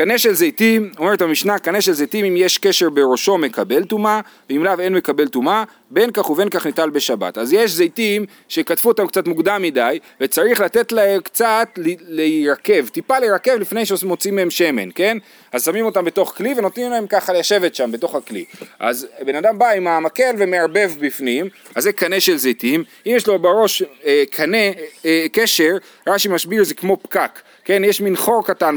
[0.00, 4.20] אה, קנה של זיתים, אומרת המשנה, קנה של זיתים אם יש קשר בראשו מקבל טומאה,
[4.50, 7.38] ואם לאו אין מקבל טומאה, בין כך ובין כך ניטל בשבת.
[7.38, 11.68] אז יש זיתים שקטפו אותם קצת מוקדם מדי, וצריך לתת להם קצת
[12.08, 15.18] להירקב, טיפה להירקב לפני שמוצאים מהם שמן, כן?
[15.52, 18.44] אז שמים אותם בתוך כלי ונותנים להם ככה לשבת שם בתוך הכלי.
[18.78, 23.26] אז בן אדם בא עם המקל ומערבב בפנים, אז זה קנה של זיתים, אם יש
[23.26, 24.70] לו בראש אה, קנה,
[25.04, 27.40] אה, קשר, רש"י מסביר זה כמו פקק.
[27.64, 28.76] כן, יש מין חור קטן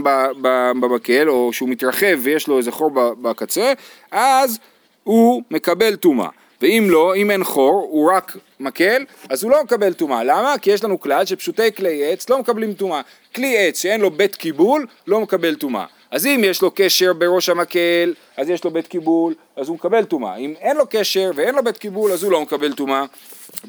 [0.79, 2.91] במקל, או שהוא מתרחב ויש לו איזה חור
[3.21, 3.73] בקצה,
[4.11, 4.59] אז
[5.03, 6.29] הוא מקבל טומאה.
[6.61, 10.23] ואם לא, אם אין חור, הוא רק מקל, אז הוא לא מקבל טומאה.
[10.23, 10.55] למה?
[10.61, 13.01] כי יש לנו כלל שפשוטי כלי עץ לא מקבלים טומאה.
[13.35, 15.85] כלי עץ שאין לו בית קיבול, לא מקבל טומאה.
[16.11, 20.05] אז אם יש לו קשר בראש המקל, אז יש לו בית קיבול, אז הוא מקבל
[20.05, 20.35] טומאה.
[20.35, 23.05] אם אין לו קשר ואין לו בית קיבול, אז הוא לא מקבל טומאה.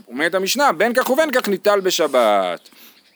[0.08, 2.68] אומרת המשנה, בין כך ובין כך ניטל בשבת.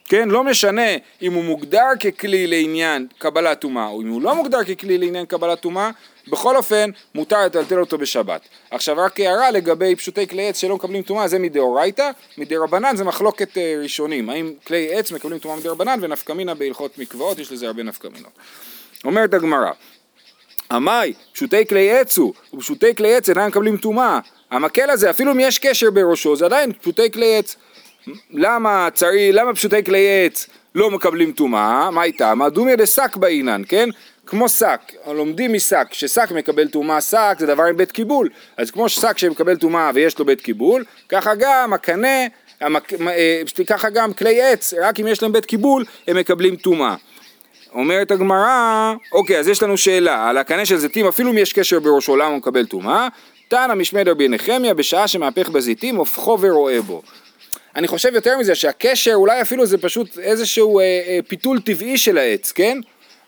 [0.09, 0.90] כן, לא משנה
[1.23, 5.61] אם הוא מוגדר ככלי לעניין קבלת טומאה, או אם הוא לא מוגדר ככלי לעניין קבלת
[5.61, 5.90] טומאה,
[6.29, 8.40] בכל אופן מותר לטלטל אותו בשבת.
[8.71, 13.59] עכשיו רק הערה לגבי פשוטי כלי עץ שלא מקבלים טומאה, זה מדאורייתא, מדרבנן זה מחלוקת
[13.59, 18.33] אה, ראשונים, האם כלי עץ מקבלים טומאה מדרבנן ונפקמינה בהלכות מקוואות, יש לזה הרבה נפקמינות.
[19.05, 19.71] אומרת הגמרא,
[20.71, 24.18] עמאי, פשוטי כלי עץ הוא, ופשוטי כלי עץ אינם מקבלים טומאה.
[24.51, 27.57] המקל הזה, אפילו אם יש קשר בראשו, זה עדיין פשוטי כלי עץ.
[28.31, 31.91] למה צריך, למה פשוטי כלי עץ לא מקבלים טומאה?
[31.91, 32.41] מה איתם?
[32.53, 33.89] דומיה דשק באינן, כן?
[34.27, 38.89] כמו שק, לומדים משק, ששק מקבל טומאה, שק זה דבר עם בית קיבול, אז כמו
[38.89, 42.27] שק שמקבל טומאה ויש לו בית קיבול, ככה גם הקנה,
[42.61, 42.93] המק...
[43.09, 46.95] אה, ככה גם כלי עץ, רק אם יש להם בית קיבול הם מקבלים טומאה.
[47.73, 51.81] אומרת הגמרא, אוקיי, אז יש לנו שאלה, על הקנה של זיתים, אפילו אם יש קשר
[51.81, 53.09] בראשו, למה הוא מקבל טומאה?
[53.49, 57.03] תנא משמד רבי נחמיה, בשעה שמהפך בזיתים, הופכו ורואה בו.
[57.77, 62.19] אני חושב יותר מזה, שהקשר, אולי אפילו זה פשוט איזשהו אה, אה, פיתול טבעי של
[62.19, 62.79] העץ, כן?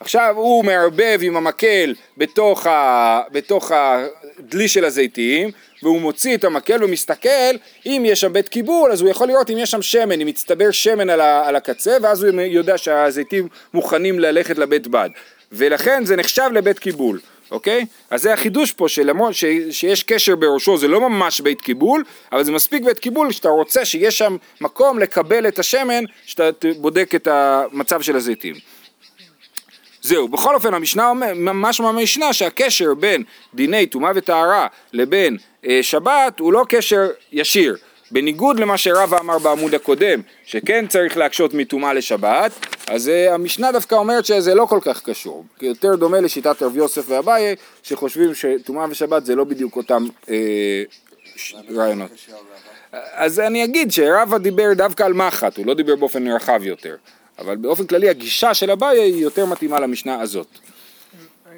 [0.00, 5.50] עכשיו הוא מערבב עם המקל בתוך, ה, בתוך הדלי של הזיתים
[5.82, 9.58] והוא מוציא את המקל ומסתכל אם יש שם בית קיבול אז הוא יכול לראות אם
[9.58, 14.18] יש שם שמן, אם מצטבר שמן על, ה, על הקצה ואז הוא יודע שהזיתים מוכנים
[14.20, 15.10] ללכת לבית בד
[15.52, 17.86] ולכן זה נחשב לבית קיבול אוקיי?
[18.10, 22.44] אז זה החידוש פה שלמרות ש, שיש קשר בראשו זה לא ממש בית קיבול אבל
[22.44, 27.28] זה מספיק בית קיבול שאתה רוצה שיש שם מקום לקבל את השמן שאתה בודק את
[27.30, 28.54] המצב של הזיתים
[30.02, 33.22] זהו, בכל אופן המשנה אומר, ממש מהמשנה שהקשר בין
[33.54, 35.36] דיני טומאה וטהרה לבין
[35.66, 37.76] אה, שבת הוא לא קשר ישיר.
[38.10, 42.52] בניגוד למה שרבא אמר בעמוד הקודם, שכן צריך להקשות מטומאה לשבת,
[42.88, 45.44] אז אה, המשנה דווקא אומרת שזה לא כל כך קשור.
[45.58, 50.82] כי יותר דומה לשיטת רב יוסף ואביי, שחושבים שטומאה ושבת זה לא בדיוק אותם אה,
[51.36, 51.54] ש...
[51.74, 52.10] רעיונות.
[52.92, 56.96] אז אני אגיד שרבא דיבר דווקא על מחט, הוא לא דיבר באופן רחב יותר.
[57.38, 60.46] אבל באופן כללי הגישה של אביי היא יותר מתאימה למשנה הזאת.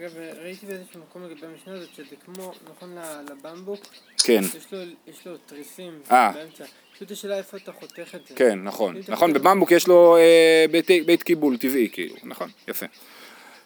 [0.03, 0.13] אגב,
[0.43, 2.97] ראיתי באיזשהו מקום לגבי המשנה הזאת, שזה כמו, נכון
[3.31, 3.81] לבמבוק?
[4.25, 4.41] כן.
[4.57, 6.31] יש לו, יש לו תריסים אה.
[6.35, 6.65] באמצע.
[6.95, 8.35] פשוט השאלה איפה אתה חותך את זה.
[8.37, 8.97] כן, נכון.
[9.09, 12.15] נכון, בבמבוק יש לו אה, בית, בית קיבול טבעי, כאילו.
[12.25, 12.87] נכון, יפה.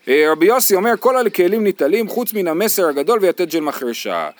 [0.09, 4.31] אה, רבי יוסי אומר, כל הכלים ניטלים חוץ מן המסר הגדול ויתד של מחרשה.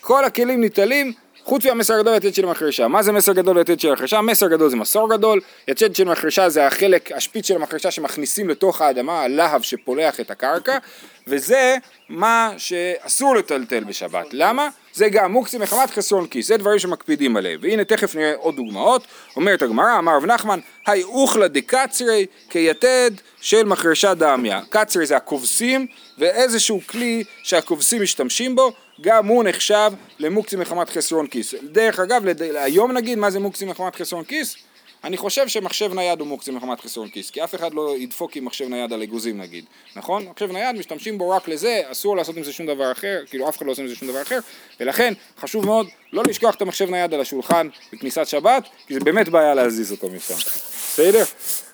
[0.00, 1.12] כל הכלים ניטלים
[1.44, 2.88] חוץ מהמסר הגדול ויתד של מחרשה.
[2.88, 4.20] מה זה מסר גדול ויתד של מחרשה?
[4.20, 8.80] מסר גדול זה מסור גדול, יתד של מחרשה זה החלק, השפיץ של המחרשה שמכניסים לתוך
[8.80, 10.78] האדמה, הלהב שפולח את הקרקע,
[11.26, 11.76] וזה
[12.08, 14.26] מה שאסור לטלטל בשבת.
[14.32, 14.68] למה?
[14.94, 17.60] זה גם מוקצה מחמת חסרון כיס, זה דברים שמקפידים עליהם.
[17.62, 19.06] והנה תכף נראה עוד דוגמאות.
[19.36, 24.60] אומרת הגמרא, אמר רב נחמן, האי אוכלא דקצרי כיתד של מחרישה דמיא.
[24.68, 25.86] קצרי זה הכובסים,
[26.18, 31.54] ואיזשהו כלי שהכובסים משתמשים בו, גם הוא נחשב למוקצה מחמת חסרון כיס.
[31.62, 32.22] דרך אגב.
[32.54, 34.56] היום נגיד מה זה מוקצה מחמת חסרון כיס?
[35.04, 38.44] אני חושב שמחשב נייד הוא מוקצה מחמת חסרון כיס, כי אף אחד לא ידפוק עם
[38.44, 39.64] מחשב נייד על אגוזים נגיד,
[39.96, 40.26] נכון?
[40.28, 43.56] מחשב נייד משתמשים בו רק לזה, אסור לעשות עם זה שום דבר אחר, כאילו אף
[43.56, 44.38] אחד לא עושה עם זה שום דבר אחר,
[44.80, 49.28] ולכן חשוב מאוד לא לשכוח את המחשב נייד על השולחן בכניסת שבת, כי זה באמת
[49.28, 51.24] בעיה להזיז אותו משם, בסדר?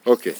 [0.06, 0.32] אוקיי.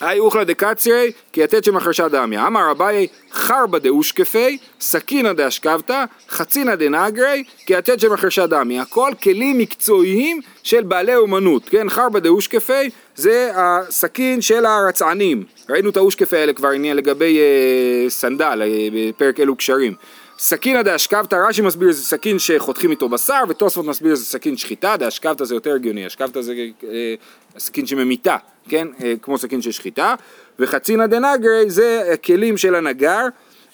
[0.00, 2.46] האי אוכלא דקצרי, כיתד של מחרישה דמיא.
[2.46, 8.82] אמר אביי, חרבא דאושכפי, סכינא דאשכבתא, חצינא דנגרי, כיתד של מחרישה דמיא.
[8.82, 11.88] הכל כלים מקצועיים של בעלי אומנות, כן?
[11.88, 15.44] חרבא דאושכפי זה הסכין של הרצענים.
[15.68, 19.94] ראינו את האושקפי האלה כבר עניין לגבי אה, סנדל, אה, בפרק אלו קשרים.
[20.38, 25.44] סכינא דאשכבתא, רש"י מסביר זה סכין שחותכים איתו בשר, ותוספות מסביר זה סכין שחיטה, דאשכבתא
[25.44, 26.54] זה יותר הגיוני, אשכבתא זה
[26.84, 27.14] אה,
[27.58, 28.36] סכין שממיתה,
[28.68, 28.88] כן?
[29.04, 30.14] אה, כמו סכין של שחיטה,
[30.58, 33.22] וחצינא דנגרי זה הכלים של הנגר,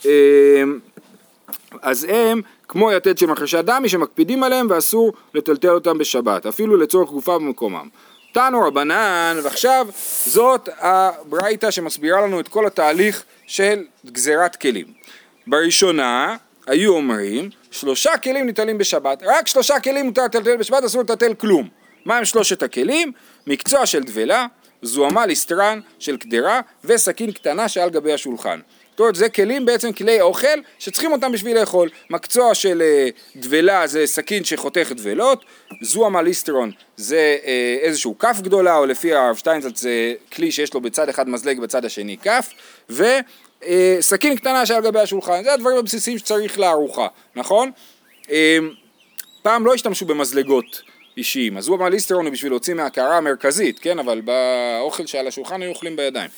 [0.06, 0.62] אה,
[1.82, 7.10] אז הם כמו יתד של מחרשה דמי שמקפידים עליהם ואסור לטלטל אותם בשבת, אפילו לצורך
[7.10, 7.88] גופה במקומם.
[8.32, 9.86] תנו רבנן, ועכשיו
[10.26, 14.86] זאת הברייתא שמסבירה לנו את כל התהליך של גזירת כלים.
[15.46, 21.34] בראשונה היו אומרים שלושה כלים ניטלים בשבת, רק שלושה כלים מותר לטלטל בשבת, אסור לטלטל
[21.34, 21.68] כלום.
[22.04, 23.12] מה הם שלושת הכלים?
[23.46, 24.46] מקצוע של דבלה,
[24.82, 28.60] זוהמה ליסטרן של קדרה וסכין קטנה שעל גבי השולחן.
[28.90, 31.88] זאת אומרת זה כלים בעצם כלי אוכל שצריכים אותם בשביל לאכול.
[32.10, 35.44] מקצוע של אה, דבלה זה סכין שחותך דבלות,
[35.82, 40.80] זוהמה ליסטרון זה אה, איזשהו כף גדולה או לפי הרב שטיינזלץ זה כלי שיש לו
[40.80, 42.50] בצד אחד מזלג בצד השני כף
[42.90, 43.04] ו...
[43.64, 43.98] אה,
[44.36, 47.70] קטנה שעל גבי השולחן, זה הדברים הבסיסיים שצריך לארוחה, נכון?
[48.30, 48.58] אה,
[49.42, 50.82] פעם לא השתמשו במזלגות
[51.16, 55.62] אישיים, אז הוא אמר ליסטרון הוא בשביל להוציא מהקערה המרכזית, כן, אבל באוכל שעל השולחן
[55.62, 56.30] היו אוכלים בידיים.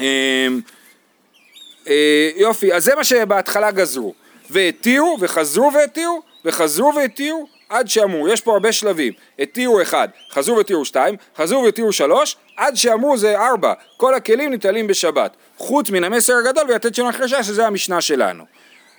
[0.00, 0.48] אה,
[1.88, 4.14] אה, יופי, אז זה מה שבהתחלה גזרו.
[4.50, 10.84] והתירו, וחזרו והתירו, וחזרו והתירו, עד שאמרו, יש פה הרבה שלבים, התירו אחד, חזרו והתירו
[10.84, 16.34] שתיים, חזרו והתירו שלוש, עד שאמרו זה ארבע, כל הכלים ניטלים בשבת, חוץ מן המסר
[16.36, 18.44] הגדול ויתד שלנו החרשה שזה המשנה שלנו.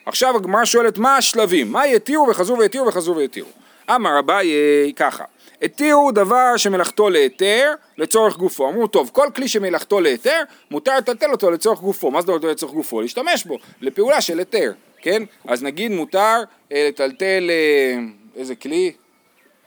[0.06, 3.50] עכשיו הגמרא שואלת מה השלבים, מה יתירו וחזרו והתירו וחזרו והתירו.
[3.90, 4.54] אמר אביי
[4.96, 5.24] ככה,
[5.62, 8.70] התירו דבר שמלאכתו להיתר לצורך גופו.
[8.70, 12.12] אמרו, טוב, כל כלי שמלאכתו להיתר, מותר לטלטל אותו לצורך גופו.
[12.12, 13.02] מה זאת אומרת לצורך גופו?
[13.02, 15.24] להשתמש בו, לפעולה של היתר, כן?
[15.48, 18.00] אז נגיד מותר אה, לטלטל, אה,
[18.36, 18.92] איזה כלי?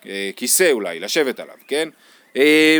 [0.06, 1.88] אה, כיסא אולי, לשבת עליו, כן?
[2.36, 2.78] אה, אה,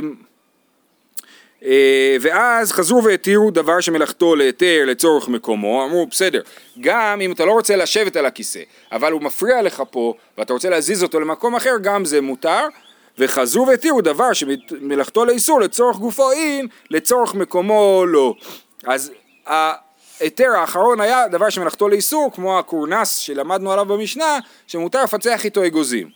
[2.21, 6.41] ואז חזרו והתירו דבר שמלאכתו להיתר לצורך מקומו, אמרו בסדר,
[6.81, 8.61] גם אם אתה לא רוצה לשבת על הכיסא,
[8.93, 12.67] אבל הוא מפריע לך פה ואתה רוצה להזיז אותו למקום אחר, גם זה מותר,
[13.19, 18.35] וחזרו והתירו דבר שמלאכתו לאיסור לצורך גופו אין, לצורך מקומו לא.
[18.87, 19.13] אז
[19.47, 26.11] ההיתר האחרון היה דבר שמלאכתו לאיסור, כמו הקורנס שלמדנו עליו במשנה, שמותר לפצח איתו אגוזים.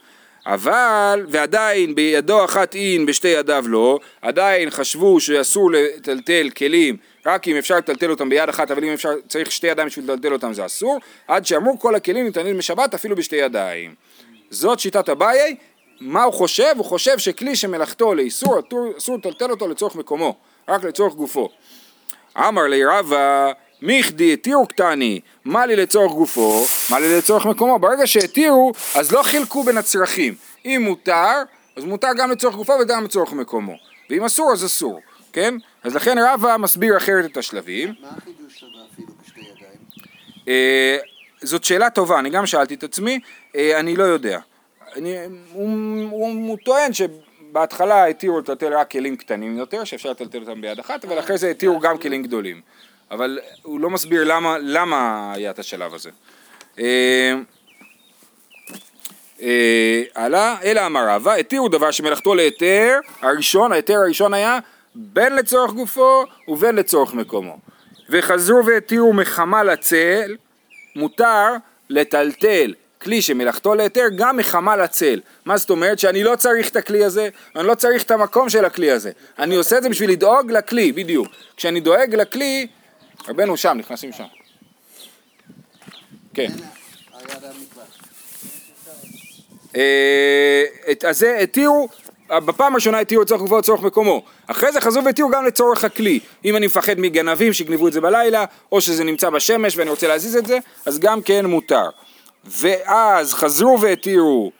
[0.46, 7.56] אבל, ועדיין בידו אחת אין, בשתי ידיו לא, עדיין חשבו שאסור לטלטל כלים רק אם
[7.56, 10.66] אפשר לטלטל אותם ביד אחת, אבל אם אפשר, צריך שתי ידיים בשביל לטלטל אותם זה
[10.66, 13.94] אסור, עד שאמרו כל הכלים ניתנים בשבת אפילו בשתי ידיים.
[14.50, 15.56] זאת שיטת אביי,
[16.00, 16.72] מה הוא חושב?
[16.76, 18.60] הוא חושב שכלי שמלאכתו לאיסור,
[18.98, 20.36] אסור לטלטל אותו לצורך מקומו,
[20.68, 21.48] רק לצורך גופו.
[22.36, 23.52] אמר לי רבא,
[23.82, 27.78] מיכדי התירו קטני, מה לי לצורך גופו, מה לי לצורך מקומו.
[27.78, 30.34] ברגע שהתירו, אז לא חילקו בין הצרכים.
[30.64, 31.42] אם מותר,
[31.76, 33.74] אז מותר גם לצורך גופו וגם לצורך מקומו.
[34.10, 35.00] ואם אסור, אז אסור,
[35.32, 35.54] כן?
[35.82, 37.94] אז לכן רבא מסביר אחרת את השלבים.
[38.00, 39.78] מה החידוש שלך אפילו בשתי ידיים?
[40.48, 40.96] אה,
[41.42, 43.18] זאת שאלה טובה, אני גם שאלתי את עצמי,
[43.56, 44.38] אה, אני לא יודע.
[44.96, 45.16] אני,
[45.52, 45.68] הוא,
[46.10, 51.04] הוא, הוא טוען שבהתחלה התירו לטלטל רק כלים קטנים יותר, שאפשר לטלטל אותם ביד אחת,
[51.04, 52.60] אבל אחרי זה התירו גם כלים גדולים.
[53.12, 56.10] אבל הוא לא מסביר למה, למה היה את השלב הזה.
[56.78, 57.34] אה,
[59.42, 60.02] אה,
[60.64, 64.58] אלא אמר רבא, התירו דבר שמלאכתו להיתר, הראשון, ההיתר הראשון היה
[64.94, 67.58] בין לצורך גופו ובין לצורך מקומו.
[68.10, 70.36] וחזרו והתירו מחמה לצל,
[70.96, 71.48] מותר
[71.90, 75.20] לטלטל כלי שמלאכתו להיתר גם מחמה לצל.
[75.44, 75.98] מה זאת אומרת?
[75.98, 79.10] שאני לא צריך את הכלי הזה, אני לא צריך את המקום של הכלי הזה.
[79.38, 81.28] אני עושה את זה בשביל לדאוג לכלי, בדיוק.
[81.56, 82.66] כשאני דואג לכלי,
[83.28, 84.24] רבנו שם, נכנסים שם.
[86.34, 86.48] כן.
[89.76, 90.64] אה,
[91.08, 91.88] אז זה התירו,
[92.28, 94.22] בפעם הראשונה התירו לצורך גופו לצורך מקומו.
[94.46, 96.20] אחרי זה חזרו והתירו גם לצורך הכלי.
[96.44, 100.36] אם אני מפחד מגנבים שיגנבו את זה בלילה, או שזה נמצא בשמש ואני רוצה להזיז
[100.36, 101.88] את זה, אז גם כן מותר.
[102.44, 104.52] ואז חזרו והתירו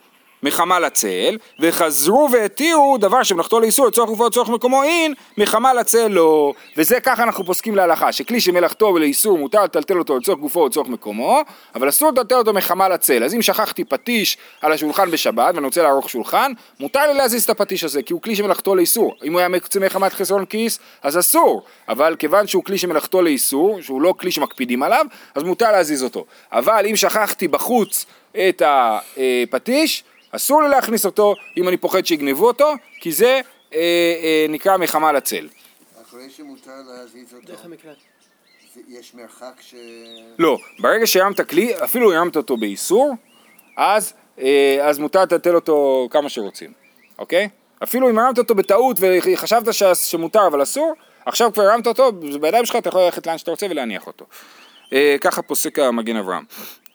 [0.42, 6.52] מחמה לצל, וחזרו והתירו דבר שמלאכתו לאיסור לצורך גופו לצורך מקומו אין, מחמה לצל לא.
[6.76, 11.40] וזה ככה אנחנו פוסקים להלכה, שכלי שמלאכתו לאיסור מותר לטלטל אותו לצורך גופו ולצורך מקומו,
[11.74, 13.24] אבל אסור לטלטל אותו מחמה לצל.
[13.24, 17.50] אז אם שכחתי פטיש על השולחן בשבת ואני רוצה לערוך שולחן, מותר לי להזיז את
[17.50, 19.14] הפטיש הזה, כי הוא כלי שמלאכתו לאיסור.
[19.24, 21.62] אם הוא היה מקצה מחמת חסרון כיס, אז אסור.
[21.88, 26.24] אבל כיוון שהוא כלי שמלאכתו לאיסור, שהוא לא כלי שמקפידים עליו, אז מותר להזיז אותו.
[26.52, 28.07] אבל אם שכחתי בחוץ
[28.48, 33.40] את הפטיש, אסור לי להכניס אותו אם אני פוחד שיגנבו אותו, כי זה
[33.74, 33.78] אה,
[34.22, 35.48] אה, נקרא מחמה לצל.
[36.08, 37.96] אחרי שמותר להזיז אותו, דרך המקלט.
[38.74, 39.74] זה- יש מרחק ש...
[40.38, 43.14] לא, ברגע שהרמת כלי, אפילו הרמת אותו באיסור,
[43.76, 46.72] אז, אה, אז מותר לטלטל אותו כמה שרוצים,
[47.18, 47.48] אוקיי?
[47.82, 50.92] אפילו אם הרמת אותו בטעות וחשבת ש- שמותר אבל אסור,
[51.26, 54.24] עכשיו כבר הרמת אותו, זה בידיים שלך, אתה יכול ללכת לאן שאתה רוצה ולהניח אותו.
[54.92, 56.44] אה, ככה פוסק המגן אברהם.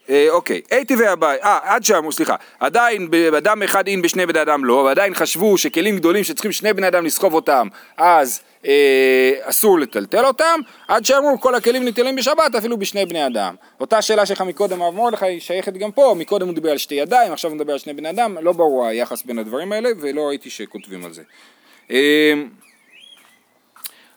[0.10, 4.65] אה, אוקיי, הייתי ואביי, אה, עד שאמרו, סליחה, עדיין באדם אחד אין בשני בני אדם
[4.65, 7.67] לא, ועדיין חשבו שכלים גדולים שצריכים שני בני אדם לסחוב אותם,
[7.98, 13.56] אז אה, אסור לטלטל אותם, עד שאמרו כל הכלים ניטלים בשבת אפילו בשני בני אדם.
[13.80, 16.96] אותה שאלה שלך מקודם הרב מרדכי היא שייכת גם פה, מקודם הוא דיבר על שתי
[16.96, 20.22] ידיים, עכשיו הוא מדבר על שני בני אדם, לא ברור היחס בין הדברים האלה ולא
[20.22, 21.22] ראיתי שכותבים על זה.
[21.91, 22.34] אה,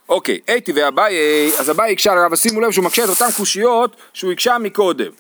[0.09, 1.14] אוקיי, הייתי ואביי,
[1.59, 5.11] אז אביי הקשה לרב, שימו לב שהוא מקשה את אותן קושיות שהוא הקשה מקודם.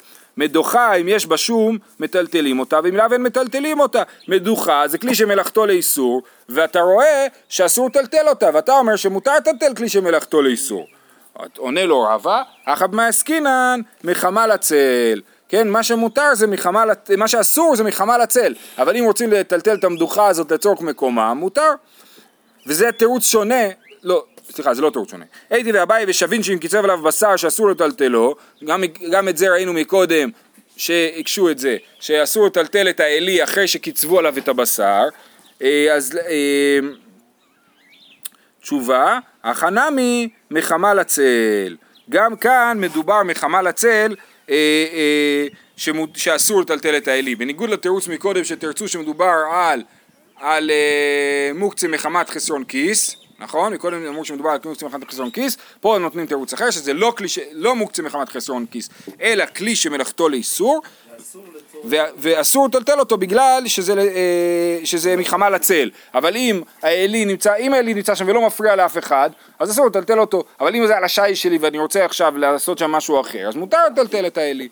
[0.44, 4.02] מדוחה, אם יש בה שום, מטלטלים אותה, ואם לאו אין מטלטלים אותה.
[4.28, 9.88] מדוחה זה כלי שמלאכתו לאיסור, ואתה רואה שאסור לטלטל אותה, ואתה אומר שמותר לטלטל כלי
[9.88, 10.86] שמלאכתו לאיסור.
[11.56, 15.20] עונה לו רבא, אחא במאי עסקינן מחמה לצל.
[15.48, 19.74] כן, מה שמותר זה מחמה, לצ- מה שאסור זה מחמה לצל, אבל אם רוצים לטלטל
[19.74, 21.72] את המדוכה הזאת לצורך מקומה, מותר.
[22.66, 23.64] וזה תירוץ שונה,
[24.02, 25.24] לא, סליחה, זה לא תירוץ שונה.
[25.50, 30.30] הייתי ואביי ושבין שאם קיצב עליו בשר שאסור לטלטלו, גם, גם את זה ראינו מקודם,
[30.76, 35.08] שהקשו את זה, שאסור לטלטל את האלי אחרי שקיצבו עליו את הבשר,
[35.62, 36.78] אה, אז אה,
[38.60, 41.76] תשובה, החנמי מחמה לצל.
[42.10, 44.14] גם כאן מדובר מחמה לצל
[44.50, 45.46] אה,
[46.14, 47.34] שאסור לטלטל את האלי.
[47.34, 49.82] בניגוד לתירוץ מקודם שתרצו שמדובר על,
[50.36, 50.70] על
[51.54, 53.72] מוקצה מחמת חסרון כיס, נכון?
[53.74, 57.12] מקודם אמרו שמדובר על מוקצה מחמת חסרון כיס, פה הם נותנים תירוץ אחר שזה לא,
[57.16, 57.38] כלי ש...
[57.52, 58.88] לא מוקצה מחמת חסרון כיס,
[59.20, 60.80] אלא כלי שמלאכתו לאיסור.
[61.84, 65.90] ו- ואסור לטלטל אותו בגלל שזה, אה, שזה מלחמה לצל.
[66.14, 70.20] אבל אם האלי נמצא, אם האלי נמצא שם ולא מפריע לאף אחד, אז אסור לטלטל
[70.20, 70.44] אותו.
[70.60, 73.78] אבל אם זה על השיש שלי ואני רוצה עכשיו לעשות שם משהו אחר, אז מותר
[73.92, 74.68] לטלטל את האלי.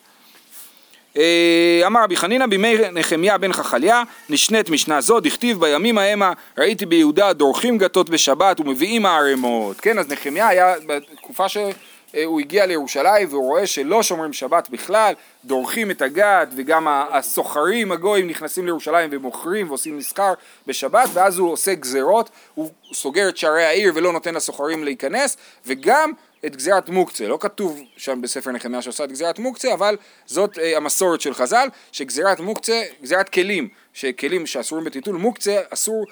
[1.17, 6.87] אה, אמר רבי חנינא בימי נחמיה בן חכליה נשנית משנה זו דכתיב בימים המה ראיתי
[6.87, 13.45] ביהודה דורכים גתות בשבת ומביאים הערימות כן אז נחמיה היה בתקופה שהוא הגיע לירושלים והוא
[13.45, 15.13] רואה שלא שומרים שבת בכלל
[15.45, 20.33] דורכים את הגת וגם הסוחרים הגויים נכנסים לירושלים ומוכרים ועושים מסחר
[20.67, 26.13] בשבת ואז הוא עושה גזרות הוא סוגר את שערי העיר ולא נותן לסוחרים להיכנס וגם
[26.47, 29.97] את גזירת מוקצה, לא כתוב שם בספר נחמיה שעושה את גזירת מוקצה, אבל
[30.27, 36.05] זאת אה, המסורת של חז"ל, שגזירת מוקצה, גזירת כלים, שכלים שאסורים בטיטול, מוקצה אסור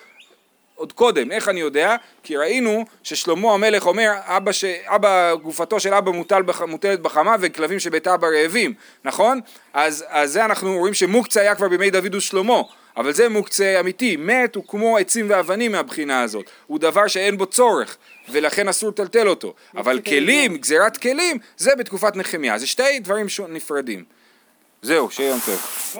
[0.76, 1.96] עוד קודם, איך אני יודע?
[2.22, 4.64] כי ראינו ששלמה המלך אומר, אבא, ש...
[4.64, 6.62] אבא גופתו של אבא מוטל בח...
[6.62, 9.40] מוטלת בחמה וכלבים שבית אבא רעבים, נכון?
[9.74, 12.62] אז, אז זה אנחנו רואים שמוקצה היה כבר בימי דוד ושלמה,
[12.96, 17.46] אבל זה מוקצה אמיתי, מת הוא כמו עצים ואבנים מהבחינה הזאת, הוא דבר שאין בו
[17.46, 17.96] צורך,
[18.28, 23.26] ולכן אסור לטלטל אותו, אבל כלים, גזירת כלים, זה בתקופת נחמיה, זה שתי דברים.
[23.48, 24.04] נפרדים.
[24.82, 25.96] זהו, שיהיה יום טוב.